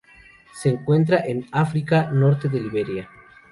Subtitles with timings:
[0.55, 3.07] Se encuentran en África: norte de Liberia.